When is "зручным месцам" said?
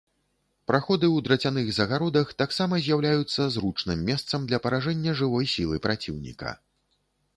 3.57-4.39